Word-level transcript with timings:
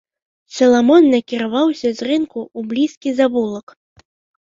Саламон 0.59 1.03
накіраваўся 1.17 1.89
з 2.01 2.09
рынку 2.09 2.39
ў 2.57 2.75
блізкі 2.75 3.09
завулак. 3.23 3.67